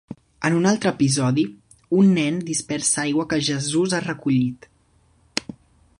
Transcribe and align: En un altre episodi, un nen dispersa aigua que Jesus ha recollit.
En 0.47 0.53
un 0.59 0.63
altre 0.69 0.93
episodi, 0.97 1.43
un 1.99 2.09
nen 2.15 2.41
dispersa 2.49 3.03
aigua 3.05 3.29
que 3.35 3.41
Jesus 3.51 3.97
ha 3.99 4.03
recollit. 4.07 4.69